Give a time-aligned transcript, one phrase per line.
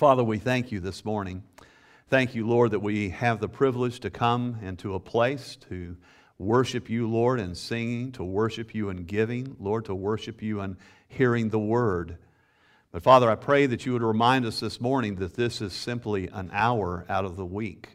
[0.00, 1.42] Father, we thank you this morning.
[2.08, 5.94] Thank you, Lord, that we have the privilege to come into a place to
[6.38, 10.78] worship you, Lord, in singing, to worship you in giving, Lord, to worship you in
[11.06, 12.16] hearing the word.
[12.92, 16.28] But Father, I pray that you would remind us this morning that this is simply
[16.28, 17.90] an hour out of the week,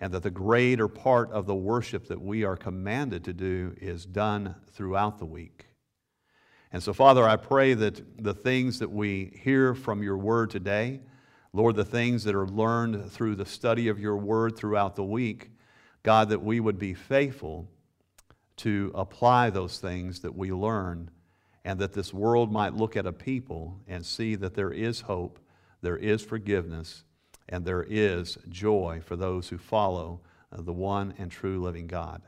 [0.00, 4.06] and that the greater part of the worship that we are commanded to do is
[4.06, 5.66] done throughout the week.
[6.70, 11.00] And so, Father, I pray that the things that we hear from your word today,
[11.56, 15.52] Lord, the things that are learned through the study of your word throughout the week,
[16.02, 17.66] God, that we would be faithful
[18.56, 21.10] to apply those things that we learn
[21.64, 25.38] and that this world might look at a people and see that there is hope,
[25.80, 27.04] there is forgiveness,
[27.48, 30.20] and there is joy for those who follow
[30.52, 32.20] uh, the one and true living God.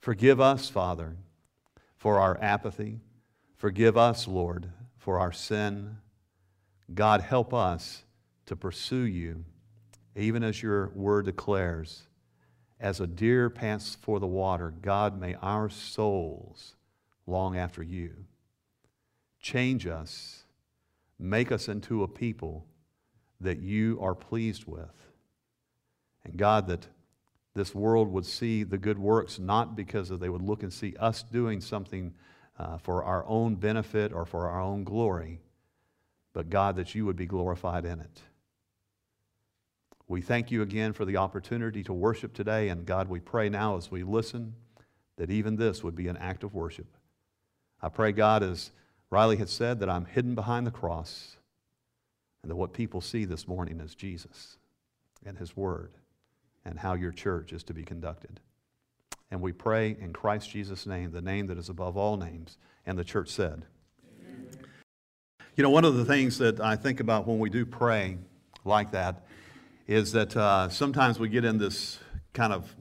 [0.00, 1.14] Forgive us, Father,
[1.96, 2.98] for our apathy.
[3.54, 4.68] Forgive us, Lord,
[4.98, 5.98] for our sin.
[6.92, 8.02] God, help us
[8.46, 9.44] to pursue you,
[10.14, 12.02] even as your word declares.
[12.78, 16.74] As a deer pants for the water, God, may our souls
[17.26, 18.12] long after you.
[19.40, 20.44] Change us,
[21.18, 22.66] make us into a people
[23.40, 25.10] that you are pleased with.
[26.24, 26.86] And God, that
[27.54, 31.22] this world would see the good works not because they would look and see us
[31.22, 32.12] doing something
[32.58, 35.40] uh, for our own benefit or for our own glory,
[36.32, 38.20] but God, that you would be glorified in it.
[40.08, 43.76] We thank you again for the opportunity to worship today, and God, we pray now
[43.76, 44.54] as we listen
[45.16, 46.86] that even this would be an act of worship.
[47.82, 48.70] I pray, God, as
[49.10, 51.36] Riley had said, that I'm hidden behind the cross,
[52.42, 54.58] and that what people see this morning is Jesus
[55.24, 55.90] and His Word
[56.64, 58.38] and how your church is to be conducted.
[59.32, 62.58] And we pray in Christ Jesus' name, the name that is above all names.
[62.86, 63.64] And the church said,
[64.20, 64.48] Amen.
[65.56, 68.18] You know, one of the things that I think about when we do pray
[68.64, 69.25] like that
[69.86, 71.98] is that uh, sometimes we get in this
[72.32, 72.74] kind of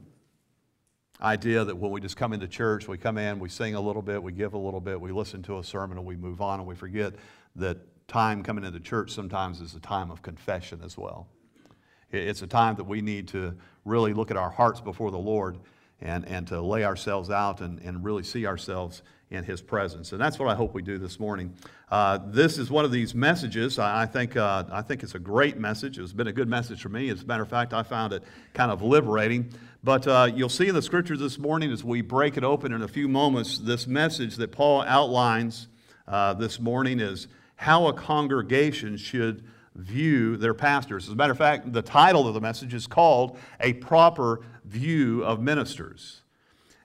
[1.21, 4.01] idea that when we just come into church, we come in, we sing a little
[4.01, 6.59] bit, we give a little bit, we listen to a sermon, and we move on,
[6.59, 7.13] and we forget
[7.55, 11.27] that time coming into church sometimes is a time of confession as well.
[12.11, 15.59] It's a time that we need to really look at our hearts before the Lord
[16.01, 19.01] and, and to lay ourselves out and, and really see ourselves
[19.31, 20.11] in His presence.
[20.11, 21.53] And that's what I hope we do this morning.
[21.89, 23.79] Uh, this is one of these messages.
[23.79, 25.97] I think, uh, I think it's a great message.
[25.97, 27.09] It's been a good message for me.
[27.09, 28.23] As a matter of fact, I found it
[28.53, 29.49] kind of liberating.
[29.83, 32.81] But uh, you'll see in the scriptures this morning as we break it open in
[32.81, 35.67] a few moments, this message that Paul outlines
[36.07, 39.43] uh, this morning is how a congregation should
[39.75, 41.05] view their pastors.
[41.05, 45.23] As a matter of fact, the title of the message is called A Proper View
[45.23, 46.21] of Ministers.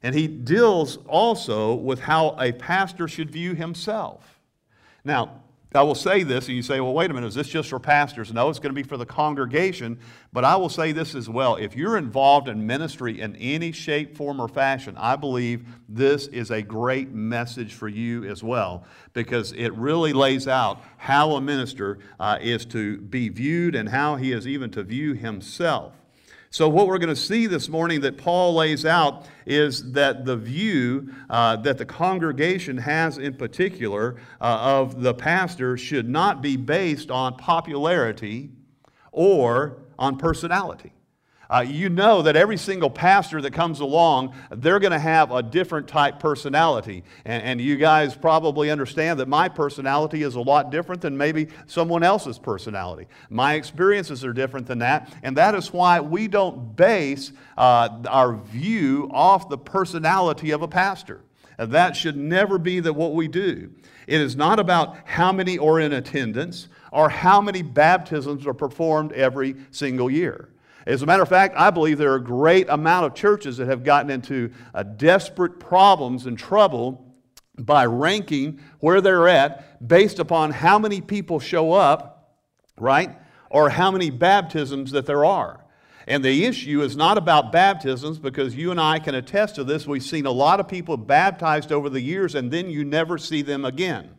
[0.03, 4.41] And he deals also with how a pastor should view himself.
[5.05, 5.43] Now,
[5.73, 7.79] I will say this, and you say, well, wait a minute, is this just for
[7.79, 8.33] pastors?
[8.33, 10.01] No, it's going to be for the congregation.
[10.33, 11.55] But I will say this as well.
[11.55, 16.51] If you're involved in ministry in any shape, form, or fashion, I believe this is
[16.51, 22.01] a great message for you as well, because it really lays out how a minister
[22.19, 26.00] uh, is to be viewed and how he is even to view himself.
[26.53, 30.37] So, what we're going to see this morning that Paul lays out is that the
[30.37, 36.57] view uh, that the congregation has in particular uh, of the pastor should not be
[36.57, 38.51] based on popularity
[39.13, 40.91] or on personality.
[41.51, 45.43] Uh, you know that every single pastor that comes along, they're going to have a
[45.43, 47.03] different type personality.
[47.25, 51.49] And, and, you guys probably understand that my personality is a lot different than maybe
[51.67, 53.09] someone else's personality.
[53.29, 55.13] My experiences are different than that.
[55.25, 60.69] And that is why we don't base uh, our view off the personality of a
[60.69, 61.21] pastor.
[61.59, 63.73] That should never be that what we do.
[64.07, 69.13] It is not about how many are in attendance or how many baptisms are performed
[69.13, 70.49] every single year.
[70.91, 73.69] As a matter of fact, I believe there are a great amount of churches that
[73.69, 77.15] have gotten into uh, desperate problems and trouble
[77.57, 82.41] by ranking where they're at based upon how many people show up,
[82.77, 83.17] right?
[83.51, 85.65] Or how many baptisms that there are.
[86.09, 89.87] And the issue is not about baptisms because you and I can attest to this.
[89.87, 93.43] We've seen a lot of people baptized over the years and then you never see
[93.43, 94.11] them again.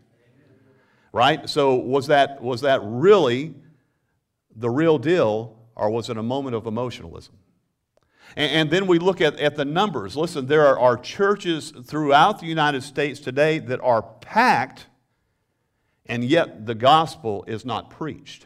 [1.11, 1.49] Right?
[1.49, 3.55] So was that, was that really
[4.55, 7.35] the real deal or was it a moment of emotionalism?
[8.35, 10.15] And, and then we look at, at the numbers.
[10.15, 14.87] Listen, there are, are churches throughout the United States today that are packed,
[16.05, 18.45] and yet the gospel is not preached.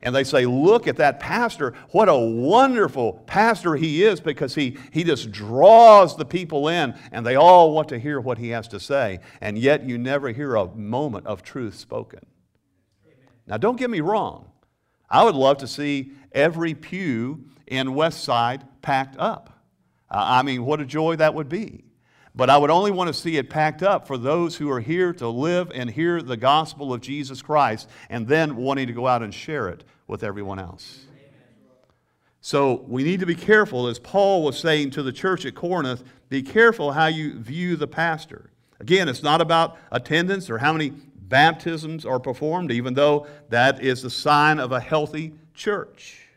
[0.00, 1.74] And they say, Look at that pastor.
[1.90, 7.26] What a wonderful pastor he is because he, he just draws the people in and
[7.26, 9.18] they all want to hear what he has to say.
[9.40, 12.20] And yet you never hear a moment of truth spoken.
[13.46, 14.50] Now, don't get me wrong.
[15.10, 19.50] I would love to see every pew in West Side packed up.
[20.10, 21.84] Uh, I mean, what a joy that would be.
[22.34, 25.12] But I would only want to see it packed up for those who are here
[25.14, 29.22] to live and hear the gospel of Jesus Christ and then wanting to go out
[29.22, 31.00] and share it with everyone else.
[32.40, 36.04] So we need to be careful, as Paul was saying to the church at Corinth,
[36.28, 38.50] be careful how you view the pastor.
[38.78, 40.92] Again, it's not about attendance or how many
[41.28, 46.28] baptisms are performed, even though that is the sign of a healthy church.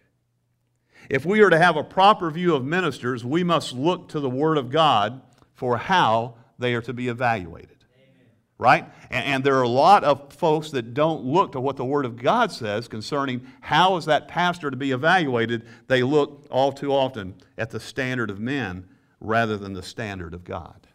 [1.10, 4.30] If we are to have a proper view of ministers, we must look to the
[4.30, 5.22] Word of God
[5.54, 7.84] for how they are to be evaluated.
[7.94, 8.30] Amen.
[8.58, 8.86] Right?
[9.10, 12.06] And, and, there are a lot of folks that don't look to what the Word
[12.06, 15.66] of God says concerning how is that pastor to be evaluated.
[15.88, 18.88] They look all too often at the standard of men
[19.20, 20.88] rather than the standard of God.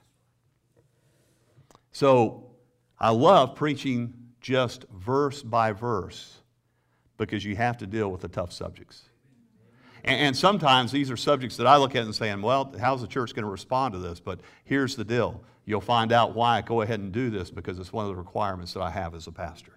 [1.93, 2.47] So
[2.99, 6.39] I love preaching just verse by verse
[7.19, 9.03] because you have to deal with the tough subjects.
[10.05, 13.35] And, sometimes these are subjects that I look at and saying, well, how's the church
[13.35, 14.21] going to respond to this?
[14.21, 15.43] But here's the deal.
[15.65, 18.17] You'll find out why I go ahead and do this because it's one of the
[18.17, 19.73] requirements that I have as a pastor.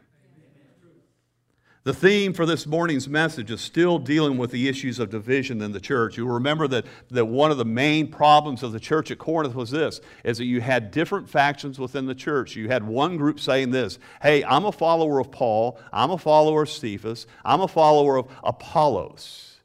[1.90, 5.72] The theme for this morning's message is still dealing with the issues of division in
[5.72, 6.20] the church.
[6.20, 9.72] You remember that, that one of the main problems of the church at Corinth was
[9.72, 12.56] this, is that you had different factions within the church.
[12.56, 16.62] You had one group saying this, hey, I'm a follower of Paul, I'm a follower
[16.62, 19.58] of Cephas, I'm a follower of Apollos.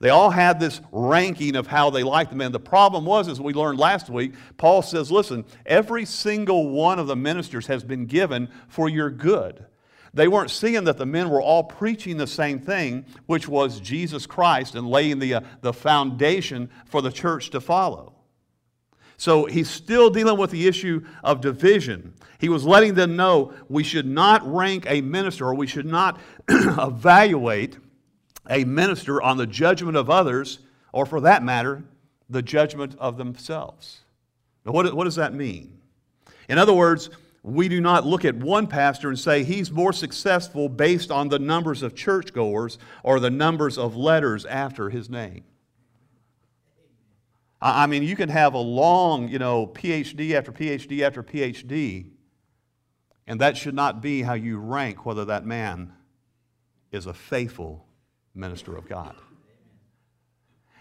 [0.00, 2.52] They all had this ranking of how they liked the men.
[2.52, 7.06] The problem was, as we learned last week, Paul says, listen, every single one of
[7.06, 9.64] the ministers has been given for your good.
[10.12, 14.26] They weren't seeing that the men were all preaching the same thing, which was Jesus
[14.26, 18.14] Christ and laying the, uh, the foundation for the church to follow.
[19.16, 22.14] So he's still dealing with the issue of division.
[22.38, 26.18] He was letting them know we should not rank a minister or we should not
[26.48, 27.76] evaluate
[28.48, 30.60] a minister on the judgment of others,
[30.92, 31.84] or for that matter,
[32.30, 34.00] the judgment of themselves.
[34.64, 35.78] Now, what, what does that mean?
[36.48, 37.10] In other words,
[37.42, 41.38] we do not look at one pastor and say he's more successful based on the
[41.38, 45.44] numbers of churchgoers or the numbers of letters after his name.
[47.62, 52.06] I mean, you can have a long, you know, PhD after PhD after PhD,
[53.26, 55.92] and that should not be how you rank whether that man
[56.90, 57.86] is a faithful
[58.34, 59.14] minister of God.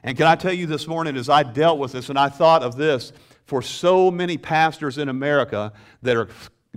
[0.03, 2.63] And can I tell you this morning, as I dealt with this, and I thought
[2.63, 3.11] of this
[3.49, 5.73] for so many pastors in America
[6.03, 6.27] that are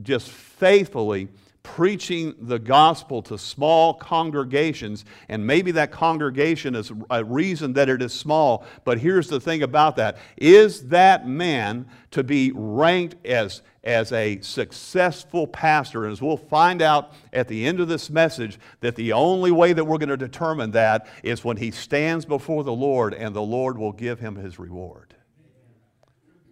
[0.02, 1.28] just faithfully
[1.62, 8.00] preaching the gospel to small congregations, and maybe that congregation is a reason that it
[8.00, 8.64] is small.
[8.84, 14.40] But here's the thing about that is that man to be ranked as as a
[14.40, 16.04] successful pastor.
[16.04, 19.72] And as we'll find out at the end of this message, that the only way
[19.72, 23.42] that we're going to determine that is when he stands before the Lord and the
[23.42, 25.12] Lord will give him his reward.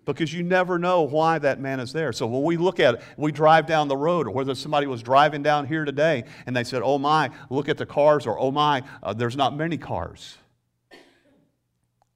[0.05, 2.13] Because you never know why that man is there.
[2.13, 5.03] So when we look at it, we drive down the road, or whether somebody was
[5.03, 8.51] driving down here today and they said, Oh my, look at the cars, or Oh
[8.51, 10.39] my, uh, there's not many cars.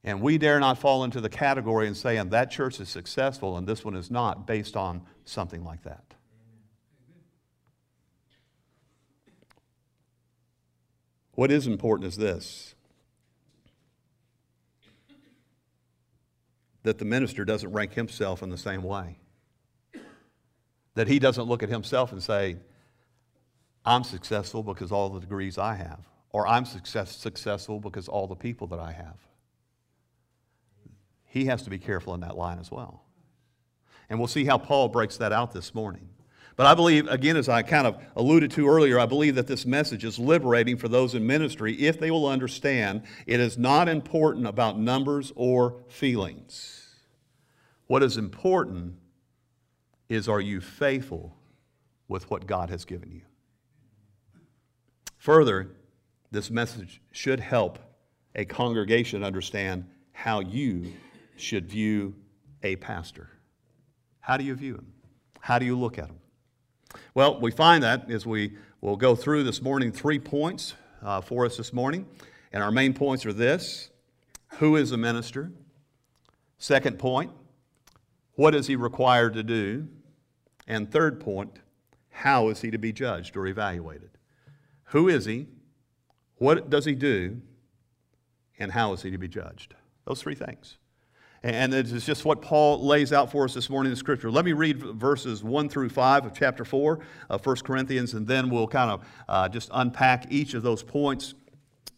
[0.03, 3.67] And we dare not fall into the category and saying that church is successful and
[3.67, 6.05] this one is not based on something like that.
[11.33, 12.74] What is important is this
[16.85, 19.19] that the minister doesn't rank himself in the same way.
[20.95, 22.57] That he doesn't look at himself and say,
[23.85, 28.37] I'm successful because all the degrees I have, or I'm success, successful because all the
[28.37, 29.19] people that I have
[31.35, 33.03] he has to be careful in that line as well.
[34.09, 36.09] And we'll see how Paul breaks that out this morning.
[36.57, 39.67] But I believe, again, as I kind of alluded to earlier, I believe that this
[39.67, 44.47] message is liberating for those in ministry if they will understand it is not important
[44.47, 46.95] about numbers or feelings.
[47.87, 48.95] What is important
[50.09, 51.37] is are you faithful
[52.07, 53.23] with what God has given you?
[55.19, 55.71] Further,
[56.31, 57.79] this message should help
[58.35, 60.93] a congregation understand how you
[61.37, 62.15] should view
[62.63, 63.29] a pastor.
[64.21, 64.93] How do you view him?
[65.41, 66.19] How do you look at him?
[67.15, 71.45] Well, we find that as we will go through this morning, three points uh, for
[71.47, 72.07] us this morning.
[72.53, 73.91] And our main points are this
[74.59, 75.53] Who is a minister?
[76.59, 77.31] Second point,
[78.37, 79.89] what is he required to do?
[80.67, 81.59] And third point,
[82.11, 84.11] how is he to be judged or evaluated?
[84.87, 85.49] Who is he?
[86.37, 87.43] What does he do?
[88.59, 89.75] And how is he to be judged?
[90.05, 90.79] Those three things.
[91.45, 94.31] And it's just what Paul lays out for us this morning in the Scripture.
[94.31, 98.49] Let me read verses 1 through 5 of chapter 4 of 1 Corinthians, and then
[98.49, 101.35] we'll kind of uh, just unpack each of those points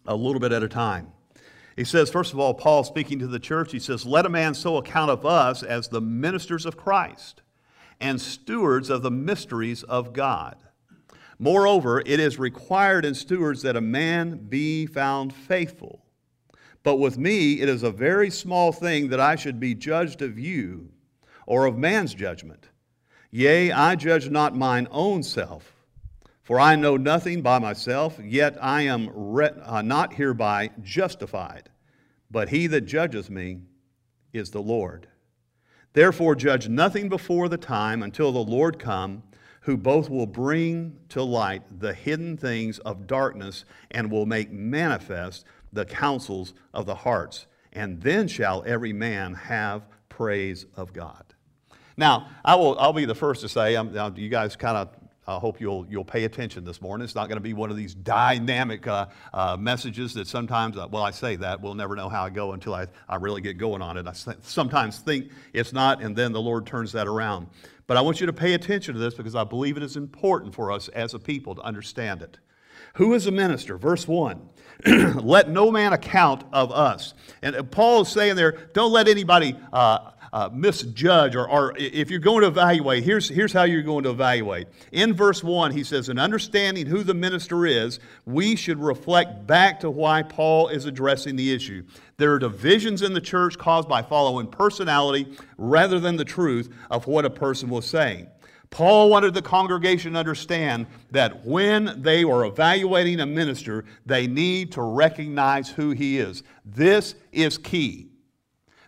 [0.05, 1.13] a little bit at a time.
[1.77, 4.53] He says, first of all, Paul speaking to the church, he says, Let a man
[4.53, 7.43] so account of us as the ministers of Christ
[8.01, 10.57] and stewards of the mysteries of God.
[11.39, 16.03] Moreover, it is required in stewards that a man be found faithful.
[16.87, 20.39] But with me, it is a very small thing that I should be judged of
[20.39, 20.91] you
[21.45, 22.69] or of man's judgment.
[23.33, 25.75] Yea, I judge not mine own self,
[26.45, 31.71] for I know nothing by myself, yet I am re- uh, not hereby justified.
[32.31, 33.63] But he that judges me
[34.33, 35.09] is the Lord.
[35.93, 39.25] Therefore, judge nothing before the time until the Lord come,
[39.63, 45.45] who both will bring to light the hidden things of darkness and will make manifest
[45.77, 51.25] the counsels of the hearts, and then shall every man have praise of God.
[51.97, 54.89] Now, I will, I'll be the first to say, I'm, you guys kind of
[55.29, 57.05] I hope you'll, you'll pay attention this morning.
[57.05, 60.87] It's not going to be one of these dynamic uh, uh, messages that sometimes, uh,
[60.89, 63.59] well, I say that, we'll never know how I go until I, I really get
[63.59, 64.07] going on it.
[64.07, 67.49] I sometimes think it's not, and then the Lord turns that around.
[67.89, 70.55] But I want you to pay attention to this because I believe it is important
[70.55, 72.39] for us as a people to understand it.
[72.95, 73.77] Who is a minister?
[73.79, 74.41] Verse 1
[74.87, 77.15] let no man account of us.
[77.43, 82.21] And Paul is saying there, don't let anybody uh, uh, misjudge or, or, if you're
[82.21, 84.67] going to evaluate, here's, here's how you're going to evaluate.
[84.93, 89.81] In verse 1, he says, In understanding who the minister is, we should reflect back
[89.81, 91.85] to why Paul is addressing the issue.
[92.19, 97.07] There are divisions in the church caused by following personality rather than the truth of
[97.07, 98.27] what a person was saying.
[98.71, 104.73] Paul wanted the congregation to understand that when they are evaluating a minister, they need
[104.73, 106.43] to recognize who he is.
[106.65, 108.09] This is key.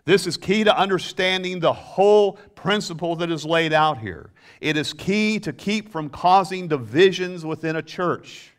[0.05, 4.31] This is key to understanding the whole principle that is laid out here.
[4.59, 8.51] It is key to keep from causing divisions within a church.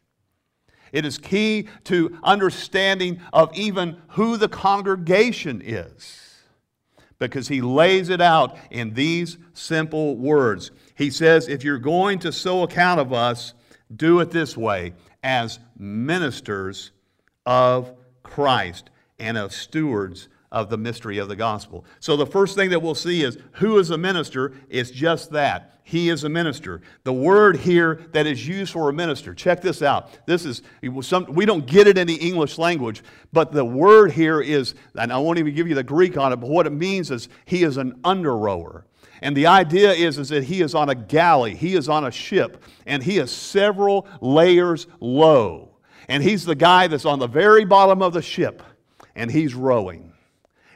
[0.92, 6.36] It is key to understanding of even who the congregation is
[7.18, 10.70] because he lays it out in these simple words.
[11.00, 13.54] He says, If you're going to so account of us,
[13.96, 14.92] do it this way
[15.24, 16.92] as ministers
[17.46, 21.86] of Christ and of stewards of the mystery of the gospel.
[22.00, 24.52] So the first thing that we'll see is who is a minister?
[24.68, 25.80] It's just that.
[25.84, 26.82] He is a minister.
[27.04, 30.26] The word here that is used for a minister, check this out.
[30.26, 30.60] This is,
[31.00, 33.02] some, we don't get it in the English language,
[33.32, 36.36] but the word here is, and I won't even give you the Greek on it,
[36.36, 38.84] but what it means is he is an under rower.
[39.22, 42.10] And the idea is, is that he is on a galley, he is on a
[42.10, 45.76] ship, and he is several layers low.
[46.08, 48.62] And he's the guy that's on the very bottom of the ship,
[49.14, 50.12] and he's rowing.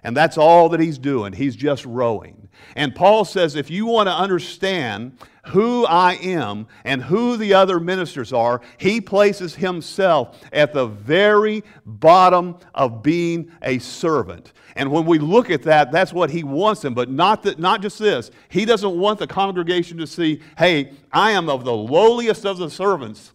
[0.05, 1.33] And that's all that he's doing.
[1.33, 2.49] He's just rowing.
[2.77, 7.81] And Paul says if you want to understand who I am and who the other
[7.81, 14.53] ministers are, he places himself at the very bottom of being a servant.
[14.77, 16.95] And when we look at that, that's what he wants them.
[16.95, 18.31] But not, that, not just this.
[18.49, 22.71] He doesn't want the congregation to see, hey, I am of the lowliest of the
[22.71, 23.33] servants,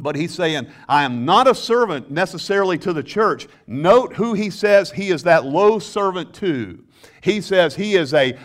[0.00, 3.48] but he's saying, I am not a servant necessarily to the church.
[3.66, 6.84] Note who he says he is that low servant to.
[7.20, 8.38] He says he is a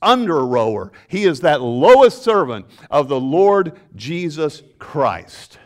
[0.00, 0.92] under rower.
[1.08, 5.58] He is that lowest servant of the Lord Jesus Christ.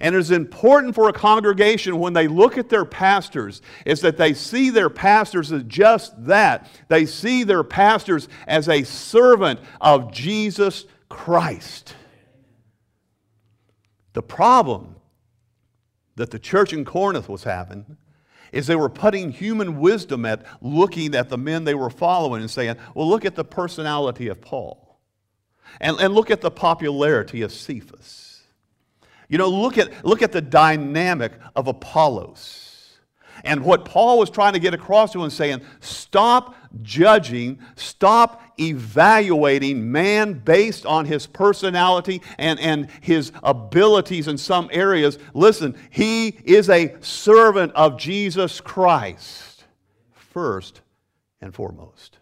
[0.00, 4.16] And it is important for a congregation when they look at their pastors is that
[4.16, 6.68] they see their pastors as just that.
[6.88, 11.94] They see their pastors as a servant of Jesus Christ.
[14.14, 14.96] The problem
[16.16, 17.98] that the church in Corinth was having
[18.52, 22.50] is they were putting human wisdom at looking at the men they were following and
[22.50, 25.00] saying, well, look at the personality of Paul.
[25.80, 28.42] And, and look at the popularity of Cephas.
[29.28, 32.63] You know, look at, look at the dynamic of Apollos.
[33.44, 39.92] And what Paul was trying to get across to him saying, stop judging, stop evaluating
[39.92, 45.18] man based on his personality and, and his abilities in some areas.
[45.34, 49.64] Listen, he is a servant of Jesus Christ,
[50.12, 50.80] first
[51.40, 52.18] and foremost.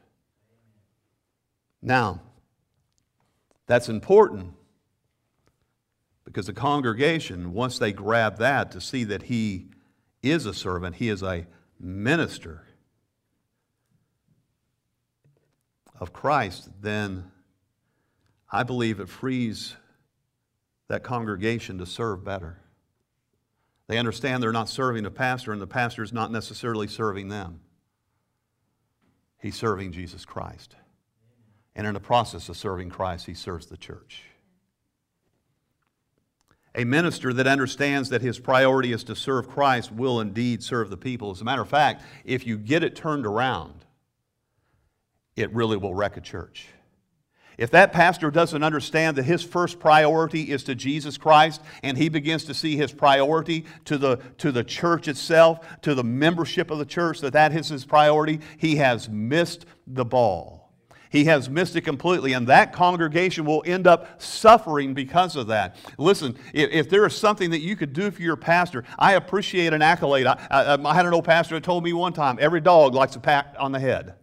[1.80, 2.20] Now,
[3.66, 4.54] that's important
[6.24, 9.68] because the congregation, once they grab that to see that he
[10.30, 11.46] is a servant, he is a
[11.80, 12.64] minister
[15.98, 17.30] of Christ, then
[18.50, 19.76] I believe it frees
[20.88, 22.58] that congregation to serve better.
[23.86, 27.60] They understand they're not serving a pastor, and the pastor is not necessarily serving them.
[29.38, 30.76] he's serving Jesus Christ.
[31.74, 34.24] And in the process of serving Christ, he serves the church.
[36.74, 40.96] A minister that understands that his priority is to serve Christ will indeed serve the
[40.96, 41.30] people.
[41.30, 43.84] As a matter of fact, if you get it turned around,
[45.36, 46.68] it really will wreck a church.
[47.58, 52.08] If that pastor doesn't understand that his first priority is to Jesus Christ and he
[52.08, 56.78] begins to see his priority to the, to the church itself, to the membership of
[56.78, 60.61] the church, that that is his priority, he has missed the ball.
[61.12, 65.76] He has missed it completely, and that congregation will end up suffering because of that.
[65.98, 69.74] Listen, if, if there is something that you could do for your pastor, I appreciate
[69.74, 70.26] an accolade.
[70.26, 72.94] I, I, um, I had an old pastor that told me one time every dog
[72.94, 74.14] likes a pat on the head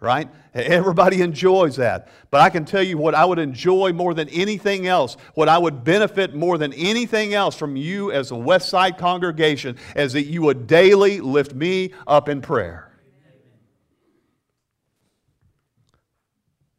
[0.00, 0.30] right?
[0.54, 2.08] Everybody enjoys that.
[2.30, 5.58] But I can tell you what I would enjoy more than anything else, what I
[5.58, 10.24] would benefit more than anything else from you as a West Side congregation, is that
[10.24, 12.86] you would daily lift me up in prayer.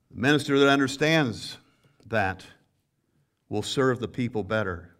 [0.10, 1.58] The minister that understands
[2.06, 2.46] that
[3.50, 4.96] will serve the people better.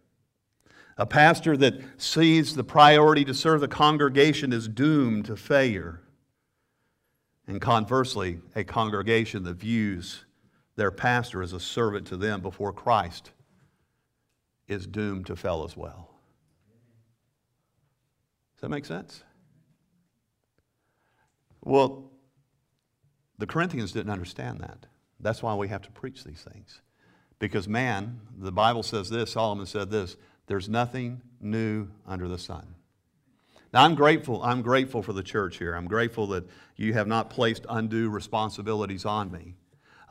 [0.98, 6.00] A pastor that sees the priority to serve the congregation is doomed to failure.
[7.46, 10.24] And conversely, a congregation that views
[10.74, 13.30] their pastor as a servant to them before Christ
[14.66, 16.10] is doomed to fail as well.
[18.56, 19.22] Does that make sense?
[21.62, 22.10] Well,
[23.38, 24.86] the Corinthians didn't understand that.
[25.22, 26.80] That's why we have to preach these things.
[27.38, 32.74] Because man, the Bible says this, Solomon said this, there's nothing new under the sun.
[33.72, 34.42] Now, I'm grateful.
[34.42, 35.74] I'm grateful for the church here.
[35.74, 36.44] I'm grateful that
[36.76, 39.54] you have not placed undue responsibilities on me.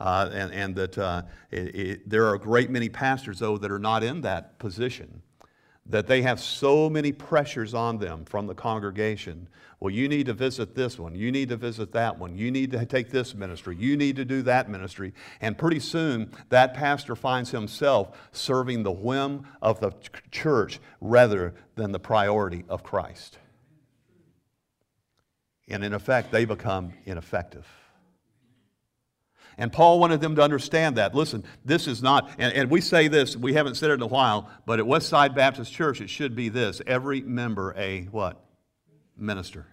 [0.00, 3.70] Uh, and, and, that uh, it, it, there are a great many pastors, though, that
[3.70, 5.22] are not in that position,
[5.86, 9.48] that they have so many pressures on them from the congregation.
[9.80, 11.16] Well, you need to visit this one.
[11.16, 12.36] You need to visit that one.
[12.36, 13.76] You need to take this ministry.
[13.76, 15.12] You need to do that ministry.
[15.40, 19.90] And pretty soon, that pastor finds himself serving the whim of the
[20.30, 23.38] church rather than the priority of Christ.
[25.68, 27.66] And in effect, they become ineffective.
[29.62, 31.14] And Paul wanted them to understand that.
[31.14, 34.08] Listen, this is not, and, and, we say this, we haven't said it in a
[34.08, 38.44] while, but at Westside Baptist Church, it should be this every member a what?
[39.16, 39.68] Minister.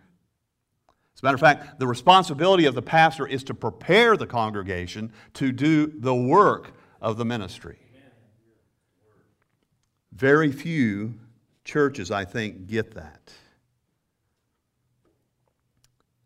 [1.16, 5.12] As a matter of fact, the responsibility of the pastor is to prepare the congregation
[5.34, 6.72] to do the work
[7.02, 7.80] of the ministry.
[10.12, 11.16] Very few
[11.64, 13.34] churches, I think, get that.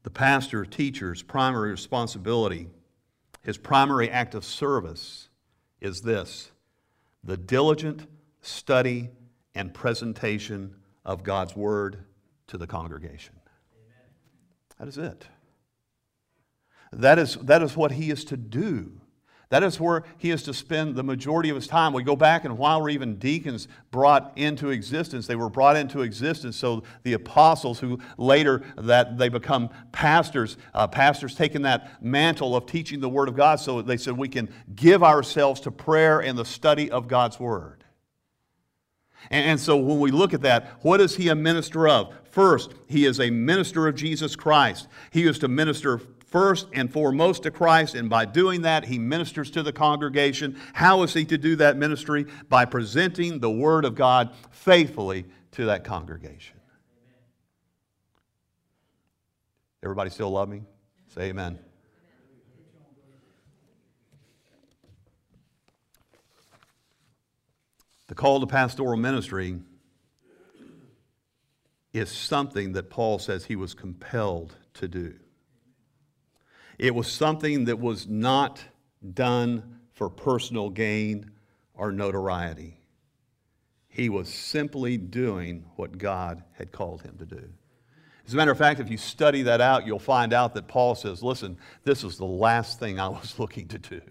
[0.04, 2.67] The pastor, teacher's primary responsibility,
[3.43, 5.29] his primary act of service
[5.82, 6.51] is this
[7.23, 8.08] the diligent
[8.41, 9.10] study
[9.56, 10.75] and presentation
[11.06, 12.03] of God's Word
[12.47, 13.36] to the congregation.
[13.75, 14.77] Amen.
[14.79, 15.27] That is it.
[16.91, 19.01] That is, that is what he is to do.
[19.54, 21.94] That is where he is to spend the majority of his time.
[21.94, 26.02] We go back, and while we're even deacons brought into existence, they were brought into
[26.02, 26.56] existence.
[26.56, 32.66] So the apostles, who later that they become pastors, uh, pastors taking that mantle of
[32.66, 33.60] teaching the Word of God.
[33.60, 37.84] So they said we can give ourselves to prayer and the study of God's Word.
[39.30, 42.12] And, and so when we look at that, what is he a minister of?
[42.32, 44.88] First, he is a minister of Jesus Christ.
[45.12, 46.02] He is to minister
[46.34, 50.60] first and foremost to Christ, and by doing that, he ministers to the congregation.
[50.74, 52.26] How is he to do that ministry?
[52.50, 56.60] By presenting the Word of God faithfully to that congregation.
[59.84, 60.63] Everybody still love me?
[61.13, 61.60] Say amen.
[68.08, 69.60] The call to pastoral ministry
[71.93, 75.13] is something that Paul says he was compelled to do.
[76.84, 78.62] It was something that was not
[79.13, 81.32] done for personal gain
[81.74, 82.78] or notoriety.
[83.88, 87.48] He was simply doing what God had called him to do.
[88.28, 90.93] As a matter of fact, if you study that out, you'll find out that Paul
[90.93, 94.02] says, listen, this was the last thing I was looking to do.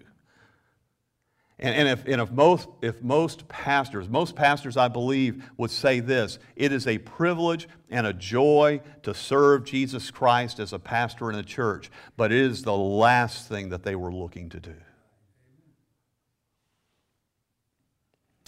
[1.63, 6.01] And, and, if, and if, most, if most pastors, most pastors I believe would say
[6.01, 11.31] this it is a privilege and a joy to serve Jesus Christ as a pastor
[11.31, 14.75] in a church, but it is the last thing that they were looking to do.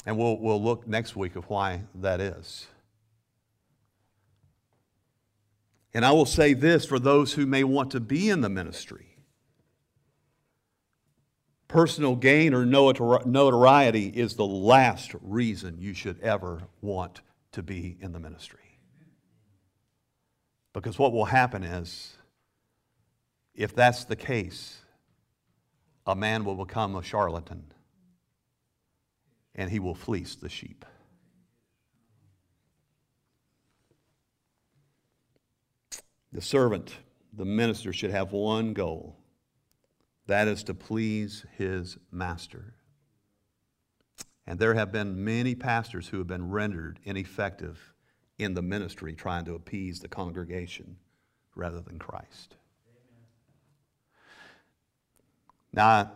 [0.06, 2.68] And we'll, we'll look next week of why that is.
[5.94, 9.15] And I will say this for those who may want to be in the ministry
[11.76, 17.20] personal gain or notoriety is the last reason you should ever want
[17.52, 18.80] to be in the ministry.
[20.72, 22.16] Because what will happen is
[23.54, 24.78] if that's the case,
[26.08, 27.66] a man will become a charlatan
[29.54, 30.86] and he will fleece the sheep.
[36.32, 36.96] The servant,
[37.34, 39.18] the minister, should have one goal
[40.28, 42.74] that is to please his master.
[44.48, 47.94] And there have been many pastors who have been rendered ineffective
[48.38, 50.98] in the ministry trying to appease the congregation
[51.56, 52.56] rather than Christ.
[55.74, 56.12] Now,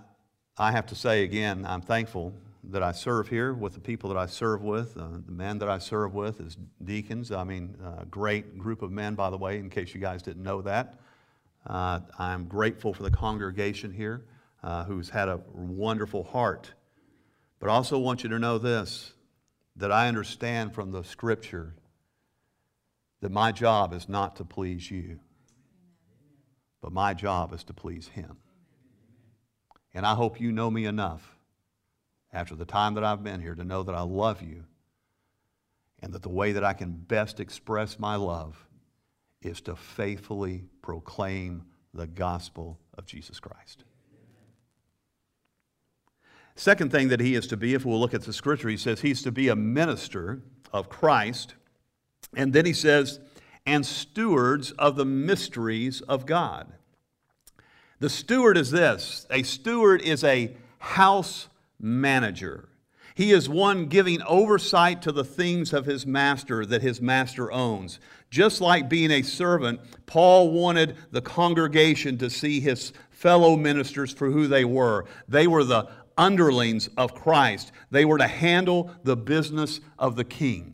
[0.57, 2.33] I have to say again, I'm thankful
[2.65, 4.97] that I serve here with the people that I serve with.
[4.97, 7.31] Uh, the men that I serve with is deacons.
[7.31, 10.43] I mean, a great group of men, by the way, in case you guys didn't
[10.43, 10.99] know that.
[11.65, 14.25] Uh, I'm grateful for the congregation here
[14.63, 16.73] uh, who's had a wonderful heart.
[17.59, 19.13] But I also want you to know this
[19.75, 21.73] that I understand from the scripture
[23.21, 25.19] that my job is not to please you,
[26.81, 28.37] but my job is to please Him.
[29.93, 31.37] And I hope you know me enough
[32.31, 34.65] after the time that I've been here to know that I love you
[36.01, 38.65] and that the way that I can best express my love
[39.41, 43.83] is to faithfully proclaim the gospel of Jesus Christ.
[46.55, 49.01] Second thing that he is to be, if we'll look at the scripture, he says
[49.01, 50.41] he's to be a minister
[50.73, 51.55] of Christ.
[52.35, 53.19] And then he says,
[53.65, 56.73] and stewards of the mysteries of God.
[57.99, 61.49] The steward is this a steward is a house
[61.79, 62.68] manager.
[63.19, 67.99] He is one giving oversight to the things of his master that his master owns.
[68.29, 74.31] Just like being a servant, Paul wanted the congregation to see his fellow ministers for
[74.31, 75.03] who they were.
[75.27, 80.73] They were the underlings of Christ, they were to handle the business of the king.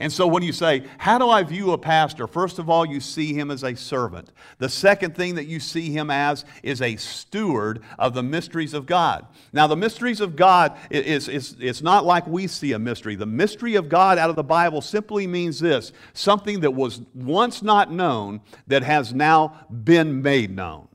[0.00, 2.26] And so when you say, How do I view a pastor?
[2.26, 4.32] First of all, you see him as a servant.
[4.58, 8.86] The second thing that you see him as is a steward of the mysteries of
[8.86, 9.26] God.
[9.52, 13.16] Now, the mysteries of God is, is, it's not like we see a mystery.
[13.16, 17.62] The mystery of God out of the Bible simply means this something that was once
[17.62, 20.87] not known that has now been made known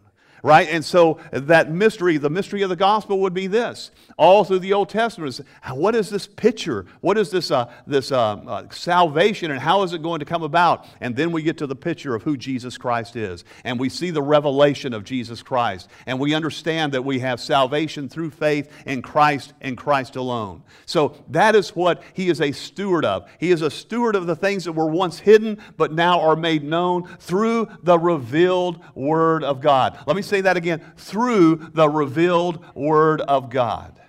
[0.44, 0.68] right?
[0.70, 3.92] And so that mystery, the mystery of the gospel would be this.
[4.18, 5.40] All through the Old Testament,
[5.72, 6.86] what is this picture?
[7.00, 10.44] What is this, uh, this uh, uh, salvation and how is it going to come
[10.44, 10.86] about?
[11.00, 13.46] And then we get to the picture of who Jesus Christ is.
[13.64, 15.90] And we see the revelation of Jesus Christ.
[16.06, 20.64] And we understand that we have salvation through faith in Christ and Christ alone.
[20.86, 23.30] So that is what he is a steward of.
[23.40, 26.64] He is a steward of the things that were once hidden but now are made
[26.64, 29.98] known through the revealed Word of God.
[30.06, 34.00] Let me say that again through the revealed Word of God.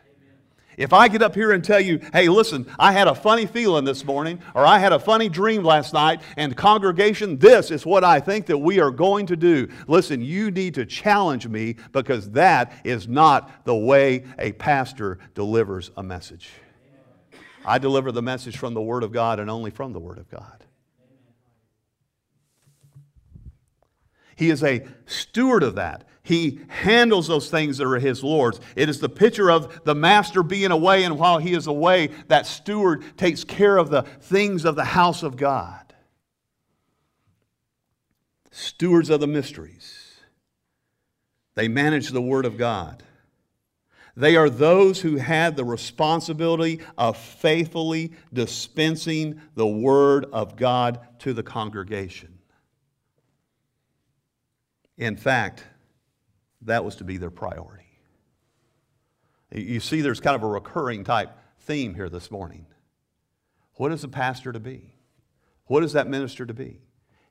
[0.76, 3.84] If I get up here and tell you, hey, listen, I had a funny feeling
[3.84, 8.02] this morning, or I had a funny dream last night, and congregation, this is what
[8.02, 9.68] I think that we are going to do.
[9.86, 15.90] Listen, you need to challenge me because that is not the way a pastor delivers
[15.96, 16.50] a message.
[17.64, 20.28] I deliver the message from the Word of God and only from the Word of
[20.28, 20.64] God.
[24.36, 26.04] He is a steward of that.
[26.24, 28.58] He handles those things that are his Lord's.
[28.76, 32.46] It is the picture of the master being away, and while he is away, that
[32.46, 35.94] steward takes care of the things of the house of God.
[38.50, 40.14] Stewards of the mysteries.
[41.56, 43.02] They manage the Word of God.
[44.16, 51.34] They are those who had the responsibility of faithfully dispensing the Word of God to
[51.34, 52.38] the congregation.
[54.96, 55.64] In fact,
[56.64, 57.84] that was to be their priority.
[59.52, 62.66] You see, there's kind of a recurring type theme here this morning.
[63.74, 64.94] What is a pastor to be?
[65.66, 66.80] What is that minister to be?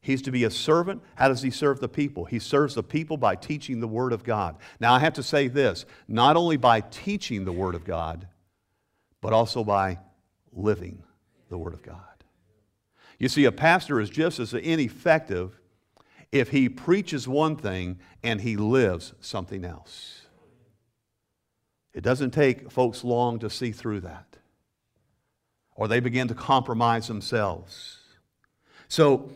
[0.02, 1.02] He's to be a servant.
[1.15, 2.26] How does he serve the people?
[2.26, 4.58] He serves the people by teaching the Word of God.
[4.80, 8.28] Now, I have to say this not only by teaching the Word of God,
[9.22, 10.00] but also by
[10.52, 11.04] living
[11.50, 12.00] the Word of God.
[13.17, 15.58] You see, a pastor is just as ineffective
[16.34, 20.22] if he preaches one thing and he lives something else.
[21.93, 24.38] It doesn't take folks long to see through that,
[25.76, 28.00] or they begin to compromise themselves.
[28.88, 29.30] So,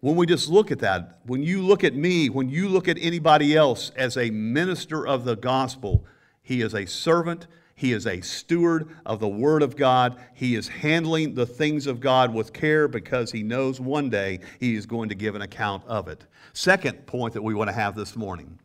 [0.00, 2.98] when we just look at that, when you look at me, when you look at
[3.00, 6.04] anybody else as a minister of the gospel,
[6.42, 7.46] he is a servant
[7.82, 10.16] he is a steward of the Word of God.
[10.34, 14.76] He is handling the things of God with care because he knows one day he
[14.76, 16.24] is going to give an account of it.
[16.52, 18.56] Second point that we want to have this morning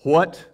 [0.00, 0.44] what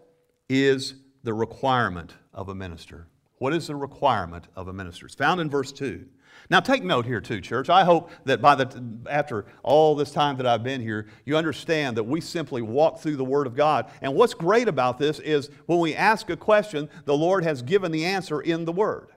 [0.50, 3.06] is the requirement of a minister?
[3.38, 5.06] What is the requirement of a minister?
[5.06, 6.04] It's found in verse 2.
[6.50, 7.68] Now, take note here, too, church.
[7.68, 11.96] I hope that by the, after all this time that I've been here, you understand
[11.98, 13.90] that we simply walk through the Word of God.
[14.00, 17.92] And what's great about this is when we ask a question, the Lord has given
[17.92, 19.08] the answer in the Word.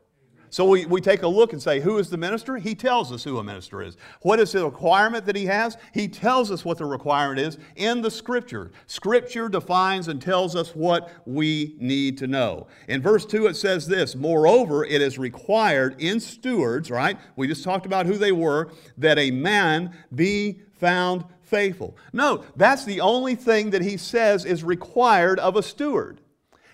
[0.52, 2.58] So we, we take a look and say, Who is the minister?
[2.58, 3.96] He tells us who a minister is.
[4.22, 5.78] What is the requirement that he has?
[5.94, 8.72] He tells us what the requirement is in the Scripture.
[8.86, 12.68] Scripture defines and tells us what we need to know.
[12.90, 17.18] In verse 2, it says this Moreover, it is required in stewards, right?
[17.38, 21.96] We just talked about who they were, that a man be found faithful.
[22.12, 26.20] No, that's the only thing that he says is required of a steward.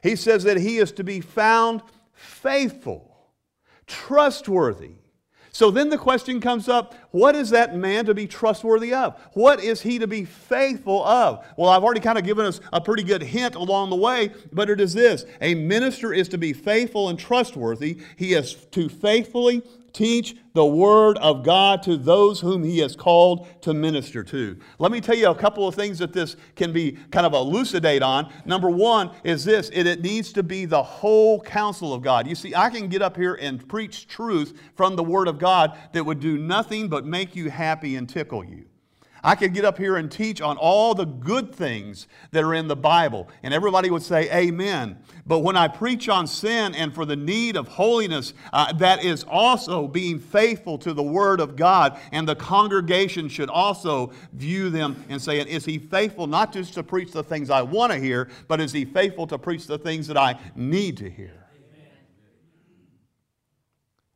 [0.01, 3.06] He says that he is to be found faithful
[3.87, 4.91] trustworthy.
[5.57, 9.19] So then the question comes up what is that man to be trustworthy of?
[9.33, 11.43] What is he to be faithful of?
[11.57, 14.69] Well, I've already kind of given us a pretty good hint along the way, but
[14.69, 17.99] it is this a minister is to be faithful and trustworthy.
[18.17, 19.63] He is to faithfully
[19.97, 24.55] Teach the word of God to those whom he has called to minister to.
[24.77, 28.03] Let me tell you a couple of things that this can be kind of elucidate
[28.03, 28.31] on.
[28.45, 32.27] Number one is this it, it needs to be the whole counsel of God.
[32.27, 35.75] You see, I can get up here and preach truth from the word of God
[35.93, 38.65] that would do nothing but make you happy and tickle you.
[39.23, 42.67] I could get up here and teach on all the good things that are in
[42.67, 44.97] the Bible, and everybody would say, Amen.
[45.25, 49.23] But when I preach on sin and for the need of holiness, uh, that is
[49.23, 55.03] also being faithful to the Word of God, and the congregation should also view them
[55.09, 58.29] and say, Is he faithful not just to preach the things I want to hear,
[58.47, 61.47] but is he faithful to preach the things that I need to hear?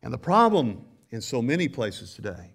[0.03, 2.53] And the problem in so many places today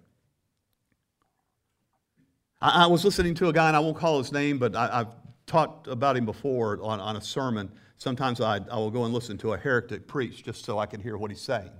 [2.61, 4.97] I, I, was listening to a guy, and I won't call his name, but I,
[4.97, 5.11] have
[5.45, 7.71] talked about him before on, on a sermon.
[7.97, 11.01] Sometimes I, I will go and listen to a heretic preach just so I can
[11.01, 11.71] hear what he's saying.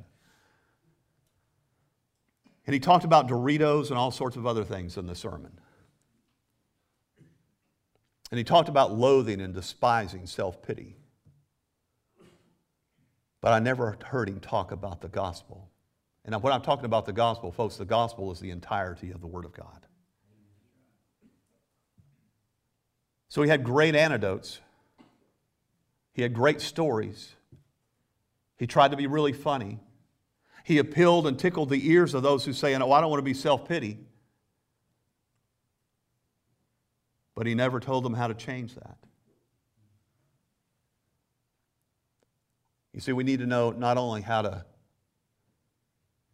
[2.65, 5.57] And he talked about Doritos and all sorts of other things in the sermon.
[8.29, 10.97] And he talked about loathing and despising self pity.
[13.39, 15.69] But I never heard him talk about the gospel.
[16.25, 19.27] And when I'm talking about the gospel, folks, the gospel is the entirety of the
[19.27, 19.86] Word of God.
[23.29, 24.59] So he had great anecdotes.
[26.13, 27.35] He had great stories.
[28.57, 29.79] He tried to be really funny.
[30.63, 33.23] He appealed and tickled the ears of those who say, Oh, I don't want to
[33.23, 33.99] be self pity.
[37.35, 38.97] But he never told them how to change that.
[42.93, 44.65] You see, we need to know not only how to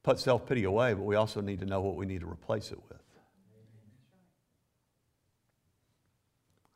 [0.02, 2.72] put self pity away, but we also need to know what we need to replace
[2.72, 3.03] it with.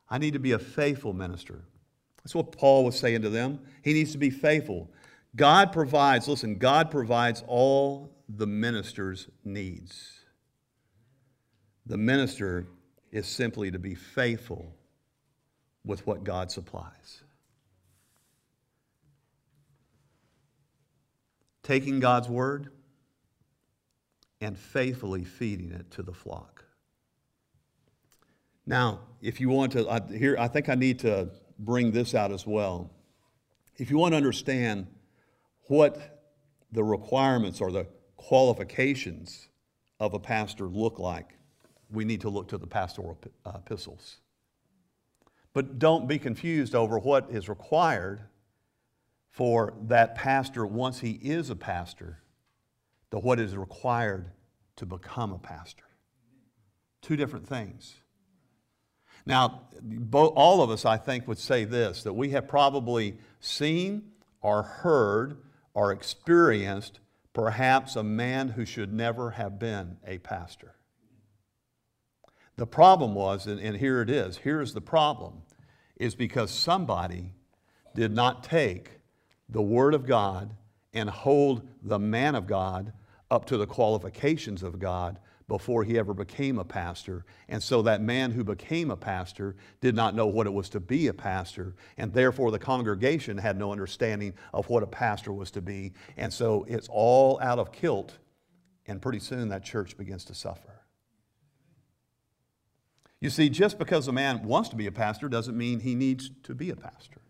[0.10, 1.64] I need to be a faithful minister.
[2.24, 3.60] That's what Paul was saying to them.
[3.84, 4.90] He needs to be faithful.
[5.36, 10.20] God provides, listen, God provides all the minister's needs.
[11.86, 12.68] The minister
[13.12, 14.74] is simply to be faithful
[15.86, 17.24] with what God supplies.
[21.64, 22.70] Taking God's word
[24.42, 26.66] and faithfully feeding it to the flock.
[28.68, 32.34] Now, if you want to, I, here, I think I need to bring this out
[32.34, 32.92] as well.
[33.78, 34.88] If you want to understand
[35.64, 36.22] what
[36.74, 39.48] the requirements or the qualifications
[40.02, 41.38] of a pastor look like,
[41.90, 44.18] we need to look to the pastoral uh, epistles.
[45.54, 48.22] But don't be confused over what is required
[49.30, 52.22] for that pastor once he is a pastor
[53.12, 54.32] to what is required
[54.76, 55.86] to become a pastor.
[57.02, 57.96] Two different things.
[59.28, 59.64] Now,
[60.14, 64.12] all of us, I think, would say this that we have probably seen
[64.42, 65.38] or heard
[65.74, 67.00] or experienced
[67.34, 70.76] perhaps a man who should never have been a pastor.
[72.56, 75.42] The problem was, and, and here it is here's the problem,
[75.98, 77.34] is because somebody
[77.94, 78.92] did not take
[79.50, 80.56] the Word of God
[80.94, 82.94] and hold the man of God
[83.30, 87.26] up to the qualifications of God before he ever became a pastor.
[87.48, 90.80] And so that man who became a pastor did not know what it was to
[90.80, 95.52] be a pastor, and therefore the congregation had no understanding of what a pastor was
[95.52, 95.94] to be.
[96.18, 98.18] And so it's all out of kilt,
[98.88, 100.82] and pretty soon that church begins to suffer.
[103.20, 106.30] You see, just because a man wants to be a pastor doesn't mean he needs
[106.44, 107.22] to be a pastor.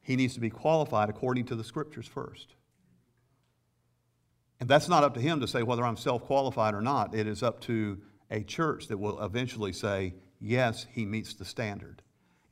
[0.00, 2.54] He needs to be qualified according to the scriptures first.
[4.60, 7.14] And that's not up to him to say whether I'm self qualified or not.
[7.14, 7.98] It is up to
[8.30, 12.02] a church that will eventually say, yes, he meets the standard.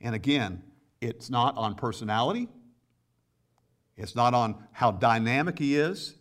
[0.01, 0.61] And again,
[1.01, 2.49] it's not on personality,
[3.97, 6.15] it's not on how dynamic he is,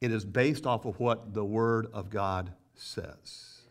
[0.00, 3.62] It is based off of what the Word of God says.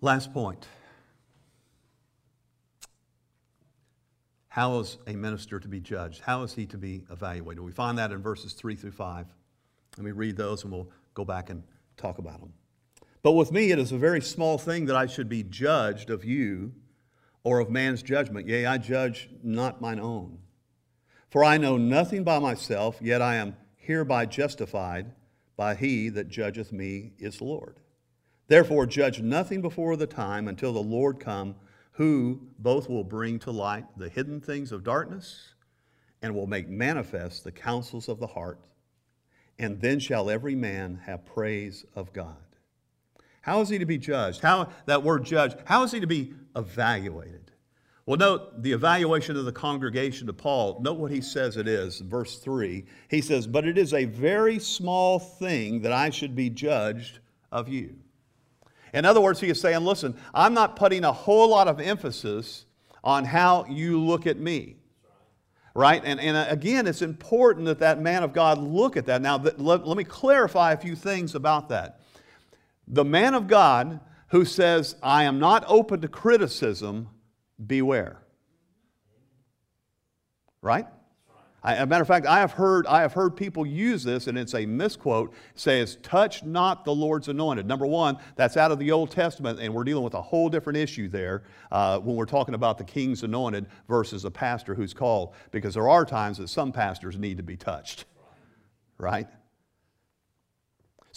[0.00, 0.66] Last point.
[4.58, 6.20] How is a minister to be judged?
[6.20, 7.62] How is he to be evaluated?
[7.62, 9.26] We find that in verses 3 through 5.
[9.96, 11.62] Let me read those and we'll go back and
[11.96, 12.52] talk about them.
[13.22, 16.24] But with me, it is a very small thing that I should be judged of
[16.24, 16.72] you
[17.44, 18.48] or of man's judgment.
[18.48, 20.38] Yea, I judge not mine own.
[21.30, 25.12] For I know nothing by myself, yet I am hereby justified
[25.56, 27.78] by he that judgeth me is Lord.
[28.48, 31.54] Therefore, judge nothing before the time until the Lord come,
[31.98, 35.54] who both will bring to light the hidden things of darkness
[36.22, 38.60] and will make manifest the counsels of the heart.
[39.58, 42.36] And then shall every man have praise of God.
[43.40, 44.42] How is he to be judged?
[44.42, 47.50] How, that word judge, how is he to be evaluated?
[48.06, 50.78] Well, note the evaluation of the congregation of Paul.
[50.80, 52.84] Note what he says it is, verse 3.
[53.10, 57.18] He says, But it is a very small thing that I should be judged
[57.50, 57.96] of you.
[58.92, 62.64] In other words, he is saying, Listen, I'm not putting a whole lot of emphasis
[63.04, 64.76] on how you look at me.
[65.74, 66.02] Right?
[66.04, 69.22] And, and uh, again, it's important that that man of God look at that.
[69.22, 72.00] Now, let, let me clarify a few things about that.
[72.88, 77.08] The man of God who says, I am not open to criticism,
[77.64, 78.18] beware.
[80.60, 80.86] Right?
[81.74, 84.54] A matter of fact, I have, heard, I have heard people use this, and it's
[84.54, 87.66] a misquote, says, touch not the Lord's anointed.
[87.66, 90.76] Number one, that's out of the Old Testament, and we're dealing with a whole different
[90.76, 95.34] issue there uh, when we're talking about the king's anointed versus a pastor who's called,
[95.50, 98.04] because there are times that some pastors need to be touched.
[98.98, 99.28] Right?